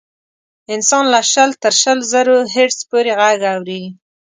[0.73, 3.83] انسان له شل تر شل زرو هرتز پورې غږ اوري.